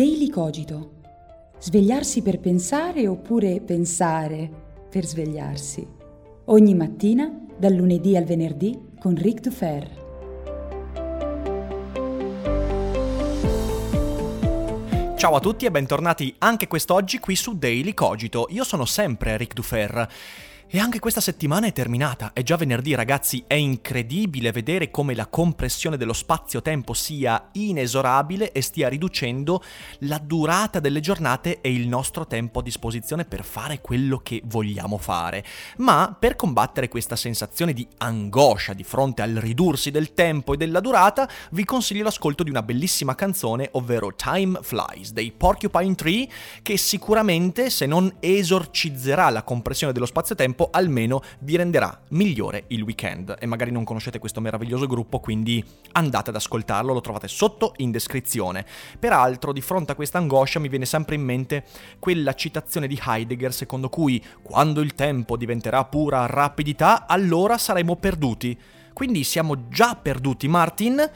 [0.00, 0.92] Daily Cogito.
[1.58, 4.50] Svegliarsi per pensare oppure pensare
[4.88, 5.86] per svegliarsi.
[6.46, 9.98] Ogni mattina, dal lunedì al venerdì, con Ric Dufer.
[15.18, 18.46] Ciao a tutti e bentornati anche quest'oggi qui su Daily Cogito.
[18.48, 20.08] Io sono sempre Ric Dufer.
[20.72, 25.26] E anche questa settimana è terminata, è già venerdì ragazzi, è incredibile vedere come la
[25.26, 29.64] compressione dello spazio-tempo sia inesorabile e stia riducendo
[30.02, 34.96] la durata delle giornate e il nostro tempo a disposizione per fare quello che vogliamo
[34.96, 35.44] fare.
[35.78, 40.78] Ma per combattere questa sensazione di angoscia di fronte al ridursi del tempo e della
[40.78, 46.28] durata, vi consiglio l'ascolto di una bellissima canzone, ovvero Time Flies dei Porcupine Tree,
[46.62, 53.36] che sicuramente se non esorcizzerà la compressione dello spazio-tempo, almeno vi renderà migliore il weekend.
[53.38, 57.90] E magari non conoscete questo meraviglioso gruppo, quindi andate ad ascoltarlo, lo trovate sotto in
[57.90, 58.66] descrizione.
[58.98, 61.64] Peraltro, di fronte a questa angoscia mi viene sempre in mente
[61.98, 68.58] quella citazione di Heidegger secondo cui quando il tempo diventerà pura rapidità, allora saremo perduti.
[68.92, 71.10] Quindi siamo già perduti, Martin?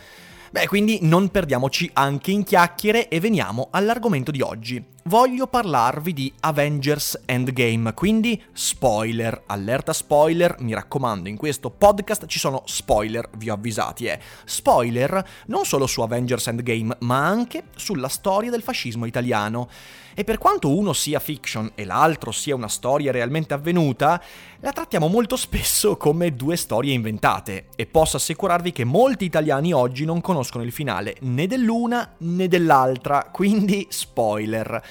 [0.55, 4.81] Beh, quindi non perdiamoci anche in chiacchiere e veniamo all'argomento di oggi.
[5.07, 12.39] Voglio parlarvi di Avengers Endgame, quindi spoiler, allerta spoiler, mi raccomando, in questo podcast ci
[12.39, 14.21] sono spoiler, vi ho avvisati, eh.
[14.45, 19.69] Spoiler non solo su Avengers Endgame, ma anche sulla storia del fascismo italiano.
[20.15, 24.23] E per quanto uno sia fiction e l'altro sia una storia realmente avvenuta,
[24.61, 30.05] la trattiamo molto spesso come due storie inventate e posso assicurarvi che molti italiani oggi
[30.05, 34.83] non conoscono il finale né dell'una né dell'altra, quindi spoiler.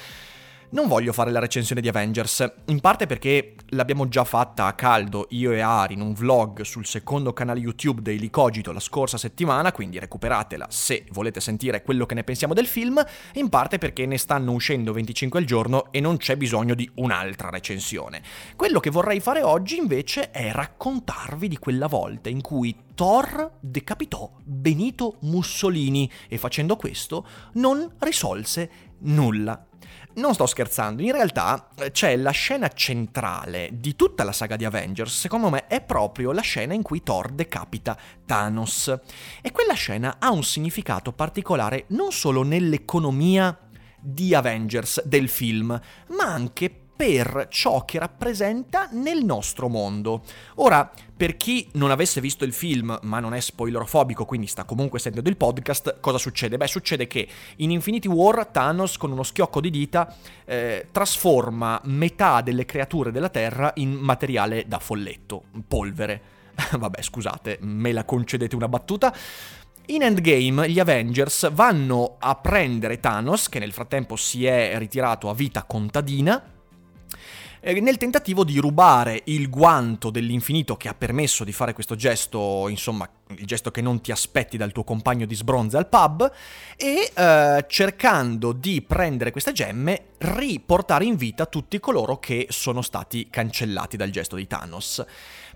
[0.73, 5.27] Non voglio fare la recensione di Avengers, in parte perché l'abbiamo già fatta a caldo
[5.29, 9.71] io e Ari in un vlog sul secondo canale YouTube Daily Cogito la scorsa settimana,
[9.71, 12.99] quindi recuperatela se volete sentire quello che ne pensiamo del film,
[13.33, 17.51] in parte perché ne stanno uscendo 25 al giorno e non c'è bisogno di un'altra
[17.51, 18.23] recensione.
[18.55, 24.31] Quello che vorrei fare oggi invece è raccontarvi di quella volta in cui Thor decapitò
[24.43, 28.69] Benito Mussolini e facendo questo non risolse
[29.01, 29.67] nulla.
[30.15, 34.63] Non sto scherzando, in realtà eh, c'è la scena centrale di tutta la saga di
[34.63, 38.95] Avengers, secondo me è proprio la scena in cui Thor decapita Thanos.
[39.41, 43.57] E quella scena ha un significato particolare non solo nell'economia
[43.99, 45.79] di Avengers del film,
[46.09, 50.23] ma anche per ciò che rappresenta nel nostro mondo.
[50.55, 54.99] Ora, per chi non avesse visto il film, ma non è spoilerofobico, quindi sta comunque
[54.99, 56.57] sentendo il podcast, cosa succede?
[56.57, 57.27] Beh, succede che
[57.57, 60.13] in Infinity War Thanos con uno schiocco di dita
[60.45, 66.21] eh, trasforma metà delle creature della Terra in materiale da folletto, polvere.
[66.77, 69.13] Vabbè, scusate, me la concedete una battuta.
[69.87, 75.33] In Endgame gli Avengers vanno a prendere Thanos, che nel frattempo si è ritirato a
[75.33, 76.41] vita contadina,
[77.65, 82.67] eh, nel tentativo di rubare il guanto dell'infinito che ha permesso di fare questo gesto,
[82.67, 86.29] insomma, il gesto che non ti aspetti dal tuo compagno di sbronze al pub,
[86.75, 93.29] e eh, cercando di prendere queste gemme, riportare in vita tutti coloro che sono stati
[93.29, 95.03] cancellati dal gesto di Thanos.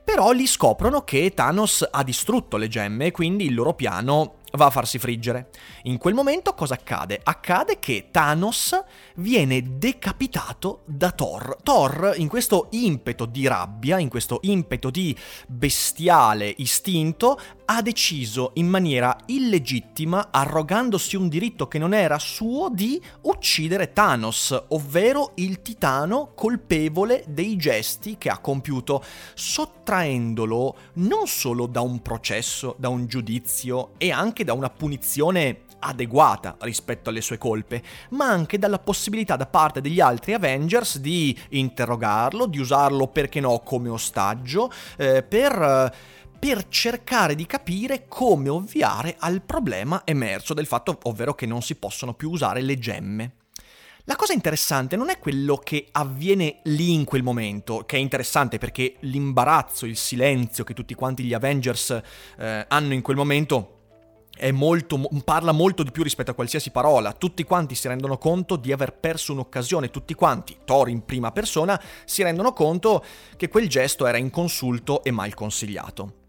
[0.02, 4.68] Però li scoprono che Thanos ha distrutto le gemme e quindi il loro piano va
[4.68, 5.50] a farsi friggere.
[5.84, 7.20] In quel momento cosa accade?
[7.22, 8.80] Accade che Thanos
[9.16, 11.58] viene decapitato da Thor.
[11.64, 15.16] Thor, in questo impeto di rabbia, in questo impeto di
[15.48, 17.40] bestiale istinto,
[17.70, 24.66] ha deciso in maniera illegittima, arrogandosi un diritto che non era suo, di uccidere Thanos,
[24.70, 29.04] ovvero il titano colpevole dei gesti che ha compiuto,
[29.34, 36.58] sottraendolo non solo da un processo, da un giudizio e anche da una punizione adeguata
[36.62, 42.48] rispetto alle sue colpe, ma anche dalla possibilità da parte degli altri Avengers di interrogarlo,
[42.48, 49.42] di usarlo perché no come ostaggio, eh, per per cercare di capire come ovviare al
[49.42, 53.32] problema emerso del fatto, ovvero che non si possono più usare le gemme.
[54.04, 58.58] La cosa interessante non è quello che avviene lì in quel momento, che è interessante
[58.58, 62.02] perché l'imbarazzo, il silenzio che tutti quanti gli Avengers
[62.38, 63.77] eh, hanno in quel momento
[64.52, 67.14] molto, parla molto di più rispetto a qualsiasi parola.
[67.14, 71.82] Tutti quanti si rendono conto di aver perso un'occasione, tutti quanti, Thor in prima persona,
[72.06, 73.04] si rendono conto
[73.36, 76.26] che quel gesto era inconsulto e mal consigliato.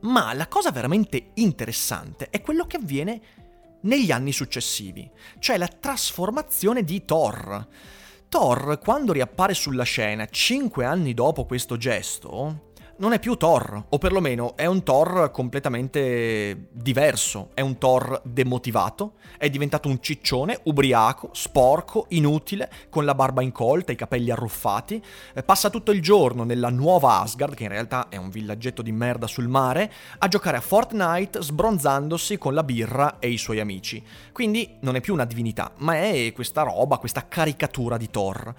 [0.00, 3.20] Ma la cosa veramente interessante è quello che avviene
[3.82, 5.08] negli anni successivi,
[5.38, 7.66] cioè la trasformazione di Thor.
[8.28, 12.67] Thor, quando riappare sulla scena, cinque anni dopo questo gesto,
[12.98, 19.14] non è più Thor, o perlomeno è un Thor completamente diverso, è un Thor demotivato,
[19.36, 25.02] è diventato un ciccione, ubriaco, sporco, inutile, con la barba incolta, i capelli arruffati,
[25.32, 28.90] eh, passa tutto il giorno nella nuova Asgard, che in realtà è un villaggetto di
[28.90, 34.02] merda sul mare, a giocare a Fortnite sbronzandosi con la birra e i suoi amici.
[34.32, 38.52] Quindi non è più una divinità, ma è questa roba, questa caricatura di Thor.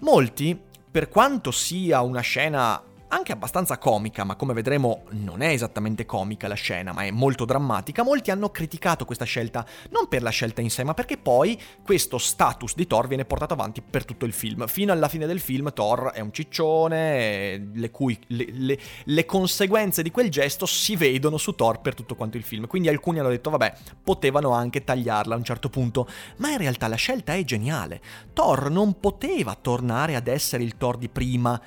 [0.00, 0.58] Molti,
[0.90, 6.46] per quanto sia una scena anche abbastanza comica, ma come vedremo non è esattamente comica
[6.46, 10.60] la scena, ma è molto drammatica, molti hanno criticato questa scelta, non per la scelta
[10.60, 14.32] in sé, ma perché poi questo status di Thor viene portato avanti per tutto il
[14.32, 14.66] film.
[14.68, 20.02] Fino alla fine del film Thor è un ciccione, le, cui, le, le, le conseguenze
[20.02, 22.66] di quel gesto si vedono su Thor per tutto quanto il film.
[22.68, 23.74] Quindi alcuni hanno detto, vabbè,
[24.04, 28.00] potevano anche tagliarla a un certo punto, ma in realtà la scelta è geniale.
[28.32, 31.60] Thor non poteva tornare ad essere il Thor di prima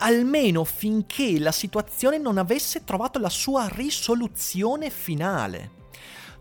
[0.00, 5.78] almeno finché la situazione non avesse trovato la sua risoluzione finale.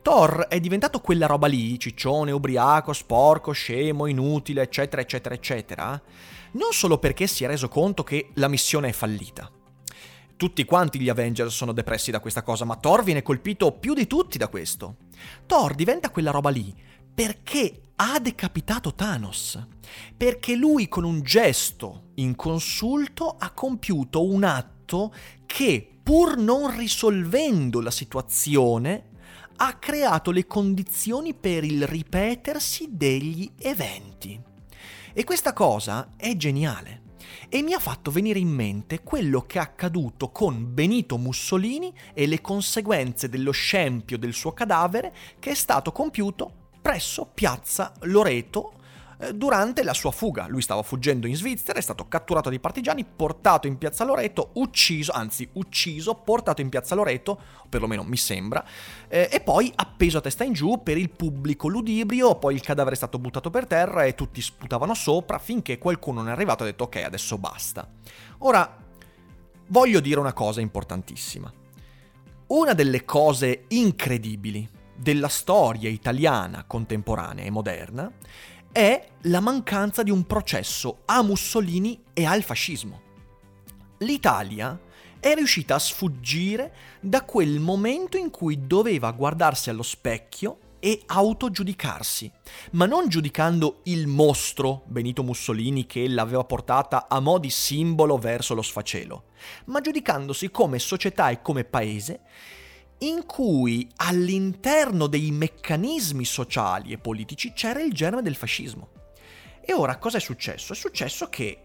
[0.01, 6.01] Thor è diventato quella roba lì, ciccione, ubriaco, sporco, scemo, inutile, eccetera, eccetera, eccetera,
[6.51, 9.51] non solo perché si è reso conto che la missione è fallita.
[10.37, 14.07] Tutti quanti gli Avengers sono depressi da questa cosa, ma Thor viene colpito più di
[14.07, 14.95] tutti da questo.
[15.45, 16.73] Thor diventa quella roba lì
[17.13, 19.59] perché ha decapitato Thanos.
[20.15, 25.13] Perché lui con un gesto inconsulto ha compiuto un atto
[25.45, 29.09] che, pur non risolvendo la situazione,
[29.57, 34.39] ha creato le condizioni per il ripetersi degli eventi.
[35.11, 37.07] E questa cosa è geniale
[37.49, 42.27] e mi ha fatto venire in mente quello che è accaduto con Benito Mussolini e
[42.27, 46.58] le conseguenze dello scempio del suo cadavere che è stato compiuto
[46.89, 48.73] presso piazza Loreto
[49.19, 50.47] eh, durante la sua fuga.
[50.47, 55.11] Lui stava fuggendo in Svizzera, è stato catturato dai partigiani, portato in piazza Loreto, ucciso,
[55.11, 57.39] anzi ucciso, portato in piazza Loreto,
[57.69, 58.65] perlomeno mi sembra,
[59.07, 62.95] eh, e poi appeso a testa in giù per il pubblico ludibrio, poi il cadavere
[62.95, 66.69] è stato buttato per terra e tutti sputavano sopra finché qualcuno non è arrivato e
[66.69, 67.87] ha detto ok, adesso basta.
[68.39, 68.77] Ora,
[69.67, 71.53] voglio dire una cosa importantissima.
[72.47, 78.11] Una delle cose incredibili della storia italiana contemporanea e moderna
[78.71, 83.01] è la mancanza di un processo a Mussolini e al fascismo.
[83.99, 84.77] L'Italia
[85.19, 92.31] è riuscita a sfuggire da quel momento in cui doveva guardarsi allo specchio e autogiudicarsi,
[92.71, 98.53] ma non giudicando il mostro Benito Mussolini che l'aveva portata a mo' di simbolo verso
[98.53, 99.23] lo sfacelo,
[99.65, 102.21] ma giudicandosi come società e come paese
[102.99, 108.89] in cui all'interno dei meccanismi sociali e politici c'era il germe del fascismo.
[109.61, 110.73] E ora cosa è successo?
[110.73, 111.63] È successo che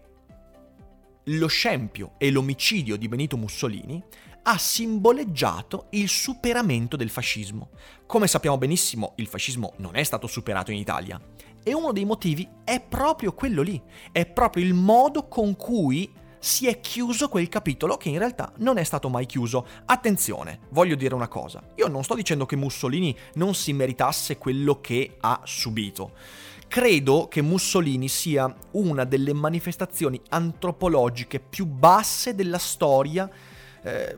[1.23, 4.01] lo scempio e l'omicidio di Benito Mussolini
[4.43, 7.71] ha simboleggiato il superamento del fascismo.
[8.05, 11.19] Come sappiamo benissimo, il fascismo non è stato superato in Italia.
[11.63, 16.13] E uno dei motivi è proprio quello lì, è proprio il modo con cui
[16.45, 19.65] si è chiuso quel capitolo che in realtà non è stato mai chiuso.
[19.85, 24.79] Attenzione, voglio dire una cosa, io non sto dicendo che Mussolini non si meritasse quello
[24.79, 26.11] che ha subito.
[26.67, 33.27] Credo che Mussolini sia una delle manifestazioni antropologiche più basse della storia
[33.81, 34.17] eh,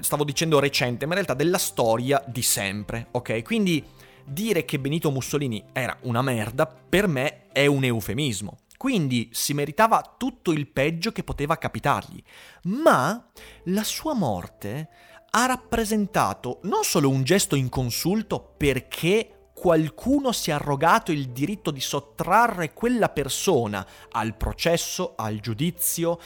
[0.00, 3.42] stavo dicendo recente, ma in realtà della storia di sempre, ok?
[3.42, 3.84] Quindi
[4.24, 8.60] dire che Benito Mussolini era una merda per me è un eufemismo.
[8.76, 12.22] Quindi si meritava tutto il peggio che poteva capitargli.
[12.64, 13.30] Ma
[13.64, 14.88] la sua morte
[15.30, 21.80] ha rappresentato non solo un gesto inconsulto perché qualcuno si è arrogato il diritto di
[21.80, 26.18] sottrarre quella persona al processo, al giudizio,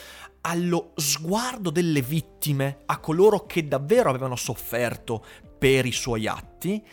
[0.43, 5.25] allo sguardo delle vittime, a coloro che davvero avevano sofferto
[5.59, 6.85] per i suoi atti,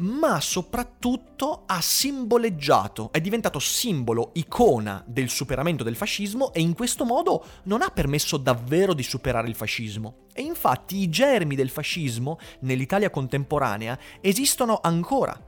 [0.00, 7.04] ma soprattutto ha simboleggiato, è diventato simbolo, icona del superamento del fascismo e in questo
[7.04, 10.28] modo non ha permesso davvero di superare il fascismo.
[10.32, 15.38] E infatti i germi del fascismo nell'Italia contemporanea esistono ancora,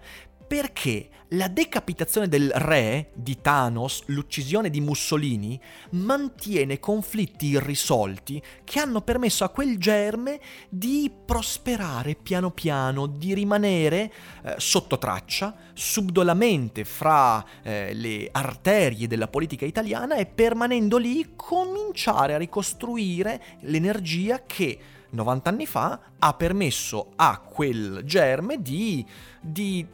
[0.52, 5.58] perché la decapitazione del re di Thanos, l'uccisione di Mussolini,
[5.92, 14.12] mantiene conflitti irrisolti che hanno permesso a quel germe di prosperare piano piano, di rimanere
[14.42, 22.34] eh, sotto traccia, subdolamente fra eh, le arterie della politica italiana e permanendo lì cominciare
[22.34, 24.78] a ricostruire l'energia che
[25.08, 29.02] 90 anni fa ha permesso a quel germe di,
[29.40, 29.86] di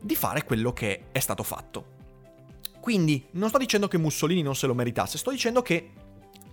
[0.00, 1.96] di fare quello che è stato fatto.
[2.80, 5.90] Quindi non sto dicendo che Mussolini non se lo meritasse, sto dicendo che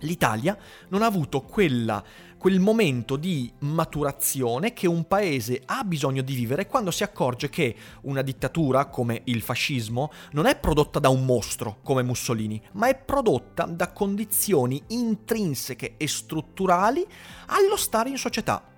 [0.00, 0.56] l'Italia
[0.88, 2.02] non ha avuto quella,
[2.36, 7.74] quel momento di maturazione che un paese ha bisogno di vivere quando si accorge che
[8.02, 12.96] una dittatura come il fascismo non è prodotta da un mostro come Mussolini, ma è
[12.96, 17.06] prodotta da condizioni intrinseche e strutturali
[17.46, 18.74] allo stare in società.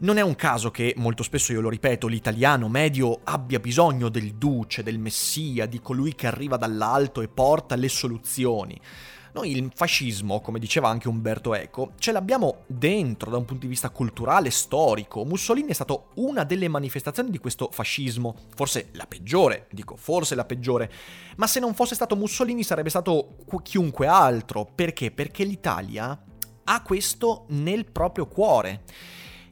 [0.00, 4.34] Non è un caso che, molto spesso io lo ripeto, l'italiano medio abbia bisogno del
[4.34, 8.80] duce, del messia, di colui che arriva dall'alto e porta le soluzioni.
[9.32, 13.70] Noi il fascismo, come diceva anche Umberto Eco, ce l'abbiamo dentro da un punto di
[13.70, 15.24] vista culturale, storico.
[15.24, 20.44] Mussolini è stato una delle manifestazioni di questo fascismo, forse la peggiore, dico forse la
[20.44, 20.92] peggiore,
[21.38, 24.64] ma se non fosse stato Mussolini sarebbe stato chiunque altro.
[24.72, 25.10] Perché?
[25.10, 26.16] Perché l'Italia
[26.62, 28.82] ha questo nel proprio cuore.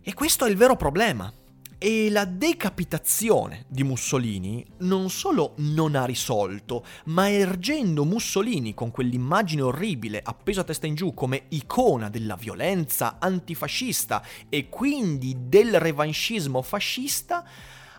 [0.09, 1.33] E questo è il vero problema.
[1.77, 9.63] E la decapitazione di Mussolini non solo non ha risolto, ma ergendo Mussolini con quell'immagine
[9.63, 16.63] orribile appeso a testa in giù come icona della violenza antifascista e quindi del revanchismo
[16.63, 17.45] fascista,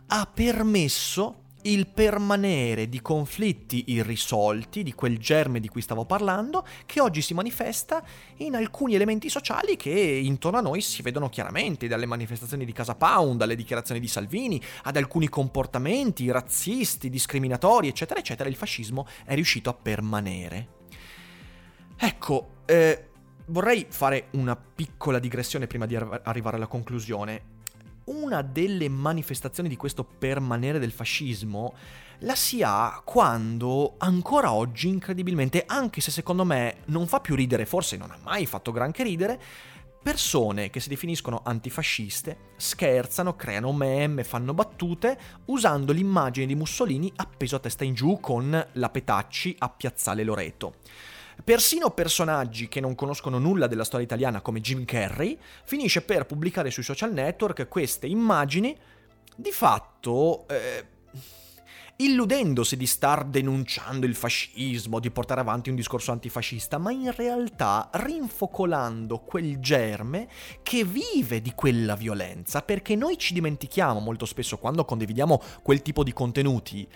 [0.08, 7.02] ha permesso il permanere di conflitti irrisolti, di quel germe di cui stavo parlando, che
[7.02, 8.04] oggi si manifesta
[8.38, 12.96] in alcuni elementi sociali che intorno a noi si vedono chiaramente, dalle manifestazioni di Casa
[12.96, 19.34] Pound, alle dichiarazioni di Salvini, ad alcuni comportamenti razzisti, discriminatori, eccetera, eccetera, il fascismo è
[19.34, 20.76] riuscito a permanere.
[21.98, 23.10] Ecco, eh,
[23.48, 27.56] vorrei fare una piccola digressione prima di arrivare alla conclusione
[28.08, 31.76] una delle manifestazioni di questo permanere del fascismo
[32.22, 37.66] la si ha quando ancora oggi, incredibilmente, anche se secondo me non fa più ridere,
[37.66, 39.40] forse non ha mai fatto granché ridere,
[40.02, 47.58] persone che si definiscono antifasciste scherzano, creano meme, fanno battute usando l'immagine di Mussolini appeso
[47.58, 50.76] a testa in giù con la Petacci a Piazzale Loreto.
[51.44, 56.72] Persino personaggi che non conoscono nulla della storia italiana come Jim Carrey finisce per pubblicare
[56.72, 58.76] sui social network queste immagini
[59.36, 60.48] di fatto...
[60.48, 60.96] Eh,
[61.98, 67.90] illudendosi di star denunciando il fascismo, di portare avanti un discorso antifascista, ma in realtà
[67.92, 70.28] rinfocolando quel germe
[70.62, 76.04] che vive di quella violenza, perché noi ci dimentichiamo molto spesso quando condividiamo quel tipo
[76.04, 76.88] di contenuti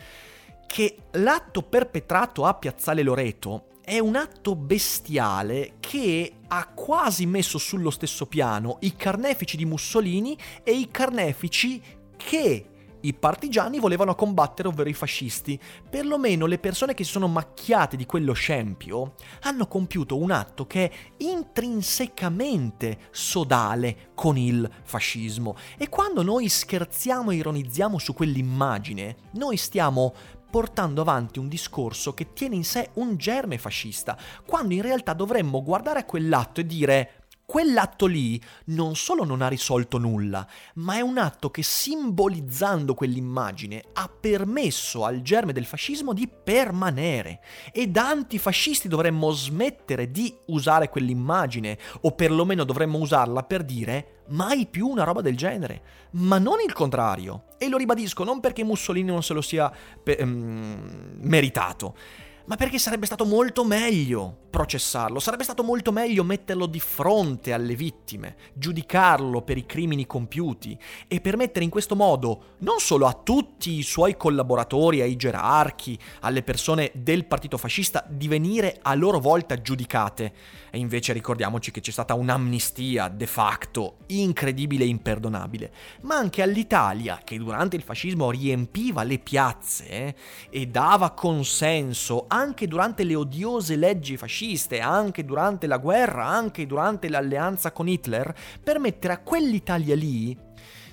[0.68, 7.90] che l'atto perpetrato a Piazzale Loreto è un atto bestiale che ha quasi messo sullo
[7.90, 11.82] stesso piano i carnefici di Mussolini e i carnefici
[12.16, 12.66] che
[13.02, 15.60] i partigiani volevano combattere, ovvero i fascisti.
[15.90, 20.90] Perlomeno le persone che si sono macchiate di quello scempio hanno compiuto un atto che
[20.90, 20.92] è
[21.24, 25.56] intrinsecamente sodale con il fascismo.
[25.78, 30.14] E quando noi scherziamo e ironizziamo su quell'immagine, noi stiamo
[30.52, 34.16] portando avanti un discorso che tiene in sé un germe fascista,
[34.46, 37.21] quando in realtà dovremmo guardare a quell'atto e dire
[37.52, 43.84] quell'atto lì non solo non ha risolto nulla, ma è un atto che simbolizzando quell'immagine
[43.92, 47.42] ha permesso al germe del fascismo di permanere.
[47.74, 54.66] E da antifascisti dovremmo smettere di usare quell'immagine, o perlomeno dovremmo usarla per dire mai
[54.66, 55.82] più una roba del genere,
[56.12, 57.48] ma non il contrario.
[57.58, 59.70] E lo ribadisco non perché Mussolini non se lo sia
[60.02, 61.96] pe- um, meritato,
[62.46, 67.74] ma perché sarebbe stato molto meglio processarlo, sarebbe stato molto meglio metterlo di fronte alle
[67.74, 73.78] vittime, giudicarlo per i crimini compiuti e permettere in questo modo non solo a tutti
[73.78, 79.60] i suoi collaboratori, ai gerarchi, alle persone del partito fascista di venire a loro volta
[79.62, 80.34] giudicate.
[80.70, 85.72] E invece ricordiamoci che c'è stata un'amnistia de facto incredibile e imperdonabile,
[86.02, 90.16] ma anche all'Italia che durante il fascismo riempiva le piazze eh,
[90.50, 97.10] e dava consenso anche durante le odiose leggi fasciste, anche durante la guerra, anche durante
[97.10, 98.34] l'alleanza con Hitler,
[98.64, 100.38] permettere a quell'Italia lì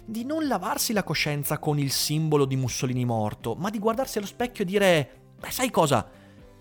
[0.05, 4.27] di non lavarsi la coscienza con il simbolo di Mussolini morto, ma di guardarsi allo
[4.27, 6.09] specchio e dire, beh sai cosa?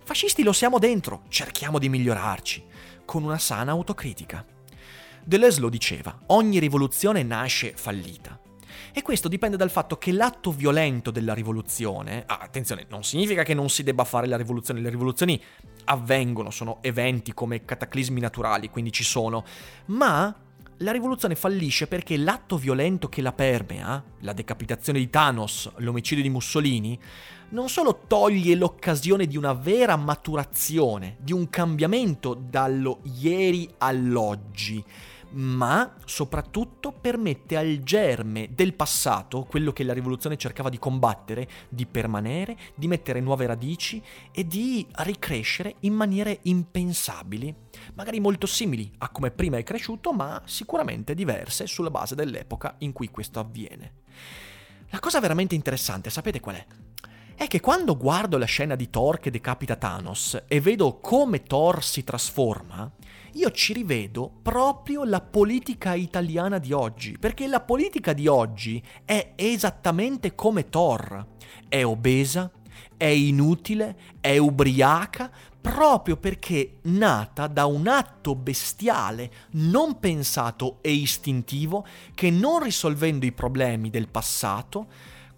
[0.03, 2.63] Fascisti lo siamo dentro, cerchiamo di migliorarci,
[3.05, 4.45] con una sana autocritica.
[5.23, 8.39] Deleuze lo diceva, ogni rivoluzione nasce fallita.
[8.93, 13.53] E questo dipende dal fatto che l'atto violento della rivoluzione, ah, attenzione, non significa che
[13.53, 15.41] non si debba fare la rivoluzione, le rivoluzioni
[15.85, 19.43] avvengono, sono eventi come cataclismi naturali, quindi ci sono,
[19.85, 20.35] ma
[20.81, 26.29] la rivoluzione fallisce perché l'atto violento che la permea, la decapitazione di Thanos, l'omicidio di
[26.29, 26.99] Mussolini,
[27.49, 34.83] non solo toglie l'occasione di una vera maturazione, di un cambiamento dallo ieri all'oggi,
[35.37, 41.85] ma soprattutto permette al germe del passato, quello che la rivoluzione cercava di combattere, di
[41.85, 44.01] permanere, di mettere nuove radici
[44.31, 47.53] e di ricrescere in maniere impensabili,
[47.93, 52.91] magari molto simili a come prima è cresciuto, ma sicuramente diverse sulla base dell'epoca in
[52.91, 53.93] cui questo avviene.
[54.89, 56.65] La cosa veramente interessante, sapete qual è?
[57.35, 61.83] È che quando guardo la scena di Thor che decapita Thanos e vedo come Thor
[61.83, 62.91] si trasforma,
[63.37, 69.33] io ci rivedo proprio la politica italiana di oggi, perché la politica di oggi è
[69.35, 71.23] esattamente come Thor.
[71.69, 72.49] È obesa,
[72.97, 75.29] è inutile, è ubriaca,
[75.61, 83.33] proprio perché nata da un atto bestiale, non pensato e istintivo, che non risolvendo i
[83.33, 84.87] problemi del passato,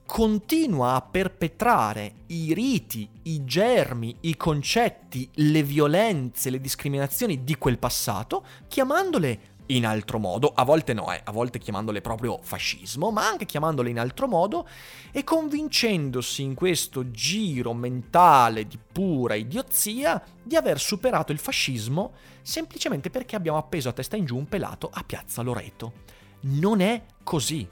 [0.10, 7.78] continua a perpetrare i riti, i germi, i concetti, le violenze, le discriminazioni di quel
[7.78, 13.28] passato, chiamandole in altro modo, a volte no, eh, a volte chiamandole proprio fascismo, ma
[13.28, 14.68] anche chiamandole in altro modo
[15.12, 23.12] e convincendosi in questo giro mentale di pura idiozia di aver superato il fascismo semplicemente
[23.12, 25.94] perché abbiamo appeso a testa in giù un pelato a Piazza Loreto.
[26.42, 27.70] Non è così.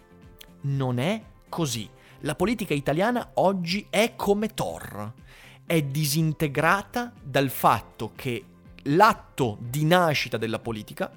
[0.62, 1.90] Non è così.
[2.22, 5.14] La politica italiana oggi è come Thor,
[5.66, 8.44] è disintegrata dal fatto che
[8.84, 11.12] l'atto di nascita della politica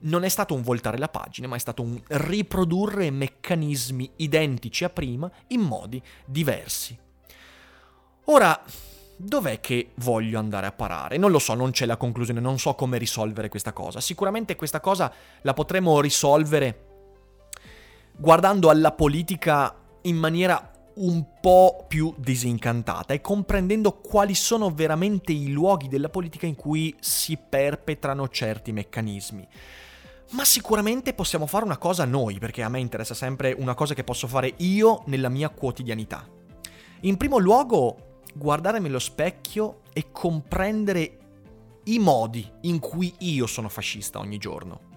[0.00, 4.90] non è stato un voltare la pagina, ma è stato un riprodurre meccanismi identici a
[4.90, 6.98] prima in modi diversi.
[8.24, 8.60] Ora,
[9.16, 11.16] dov'è che voglio andare a parare?
[11.16, 14.00] Non lo so, non c'è la conclusione, non so come risolvere questa cosa.
[14.00, 16.86] Sicuramente questa cosa la potremo risolvere
[18.16, 25.50] guardando alla politica in maniera un po' più disincantata e comprendendo quali sono veramente i
[25.50, 29.48] luoghi della politica in cui si perpetrano certi meccanismi.
[30.30, 34.04] Ma sicuramente possiamo fare una cosa noi, perché a me interessa sempre una cosa che
[34.04, 36.26] posso fare io nella mia quotidianità.
[37.00, 41.18] In primo luogo, guardarmi allo specchio e comprendere
[41.84, 44.93] i modi in cui io sono fascista ogni giorno.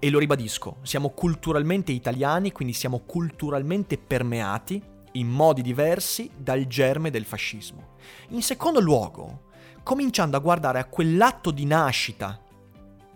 [0.00, 4.80] E lo ribadisco, siamo culturalmente italiani, quindi siamo culturalmente permeati
[5.12, 7.96] in modi diversi dal germe del fascismo.
[8.28, 9.46] In secondo luogo,
[9.82, 12.40] cominciando a guardare a quell'atto di nascita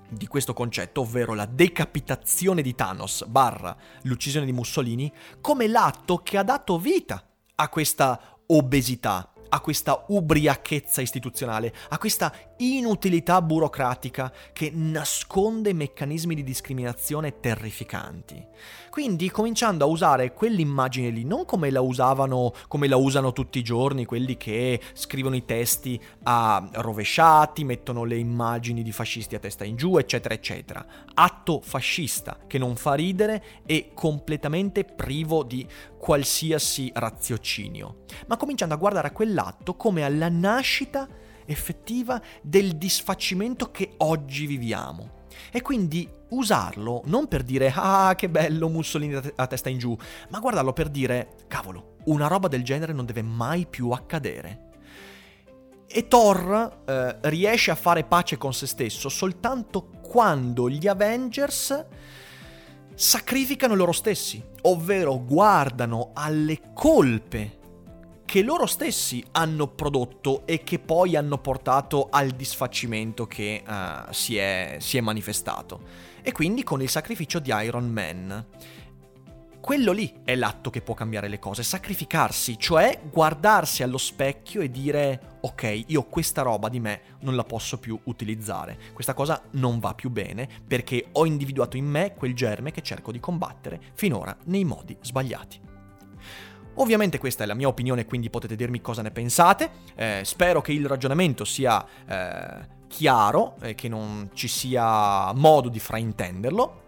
[0.08, 6.36] di questo concetto, ovvero la decapitazione di Thanos barra l'uccisione di Mussolini, come l'atto che
[6.36, 14.70] ha dato vita a questa obesità, a questa ubriachezza istituzionale, a questa inutilità burocratica che
[14.74, 18.46] nasconde meccanismi di discriminazione terrificanti.
[18.88, 23.62] Quindi cominciando a usare quell'immagine lì non come la usavano, come la usano tutti i
[23.62, 29.64] giorni quelli che scrivono i testi a rovesciati, mettono le immagini di fascisti a testa
[29.64, 30.84] in giù, eccetera, eccetera.
[31.14, 35.66] Atto fascista che non fa ridere e completamente privo di
[36.02, 41.06] qualsiasi raziocinio, ma cominciando a guardare a quell'atto come alla nascita
[41.44, 45.20] effettiva del disfacimento che oggi viviamo.
[45.52, 49.96] E quindi usarlo non per dire ah che bello Mussolini a testa in giù,
[50.30, 54.70] ma guardarlo per dire cavolo, una roba del genere non deve mai più accadere.
[55.86, 61.86] E Thor eh, riesce a fare pace con se stesso soltanto quando gli Avengers
[62.92, 67.60] sacrificano loro stessi, ovvero guardano alle colpe
[68.32, 74.38] che loro stessi hanno prodotto e che poi hanno portato al disfacimento che uh, si,
[74.38, 75.80] è, si, è, manifestato.
[76.22, 78.46] E quindi con il sacrificio di Iron Man.
[79.62, 84.72] Quello lì è l'atto che può cambiare le cose, sacrificarsi, cioè guardarsi allo specchio e
[84.72, 89.78] dire ok, io questa roba di me non la posso più utilizzare, questa cosa non
[89.78, 94.36] va più bene perché ho individuato in me quel germe che cerco di combattere finora
[94.46, 95.60] nei modi sbagliati.
[96.74, 99.70] Ovviamente questa è la mia opinione, quindi potete dirmi cosa ne pensate.
[99.94, 105.78] Eh, spero che il ragionamento sia eh, chiaro e che non ci sia modo di
[105.78, 106.81] fraintenderlo.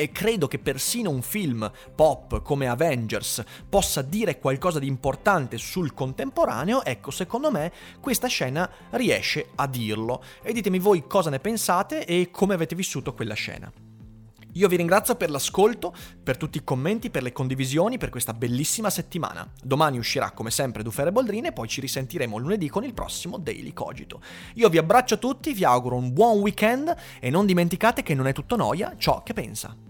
[0.00, 5.92] E credo che persino un film pop come Avengers possa dire qualcosa di importante sul
[5.92, 10.22] contemporaneo, ecco, secondo me questa scena riesce a dirlo.
[10.42, 13.70] E ditemi voi cosa ne pensate e come avete vissuto quella scena.
[14.54, 18.90] Io vi ringrazio per l'ascolto, per tutti i commenti, per le condivisioni, per questa bellissima
[18.90, 19.48] settimana.
[19.62, 23.72] Domani uscirà come sempre Dufere Boldrine e poi ci risentiremo lunedì con il prossimo Daily
[23.72, 24.20] Cogito.
[24.54, 28.32] Io vi abbraccio tutti, vi auguro un buon weekend e non dimenticate che non è
[28.32, 29.89] tutto noia ciò che pensa.